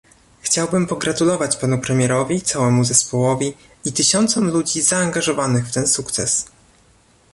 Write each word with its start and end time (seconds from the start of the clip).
Chciałbym 0.41 0.87
pogratulować 0.87 1.57
panu 1.57 1.79
premierowi, 1.79 2.41
całemu 2.41 2.83
zespołowi 2.83 3.53
i 3.85 3.93
tysiącom 3.93 4.47
ludzi 4.51 4.81
zaangażowanych 4.81 5.65
w 5.67 5.71
ten 5.73 5.87
sukces 5.87 6.45